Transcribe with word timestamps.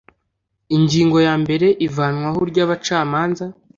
Ingingo 0.75 1.17
ya 1.27 1.33
mbere 1.43 1.67
Ivanwaho 1.87 2.39
ry 2.49 2.57
abacamanza 2.65 3.45